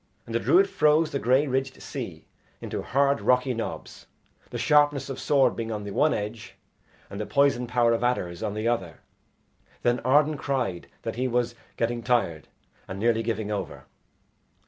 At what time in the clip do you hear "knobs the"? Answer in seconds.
3.53-4.57